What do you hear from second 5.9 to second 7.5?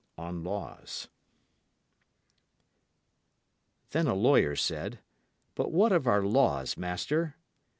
of our Laws, master?